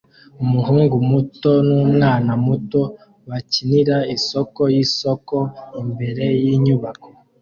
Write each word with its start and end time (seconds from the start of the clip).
Umuhungu 0.43 0.95
muto 1.09 1.51
numwana 1.67 2.31
muto 2.45 2.81
bakinira 3.29 3.97
isoko 4.15 4.61
yisoko 4.75 5.35
imbere 5.81 6.25
yinyubako 6.43 7.07